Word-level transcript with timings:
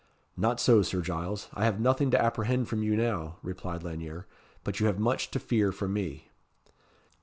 "Not 0.35 0.59
so, 0.59 0.81
Sir 0.81 0.99
Giles. 1.01 1.47
I 1.53 1.63
have 1.65 1.79
nothing 1.79 2.09
to 2.09 2.19
apprehend 2.19 2.67
from 2.67 2.81
you 2.81 2.97
now," 2.97 3.37
replied 3.43 3.83
Lanyere; 3.83 4.25
"but 4.63 4.79
you 4.79 4.87
have 4.87 4.97
much 4.97 5.29
to 5.29 5.37
fear 5.37 5.71
from 5.71 5.93
me." 5.93 6.31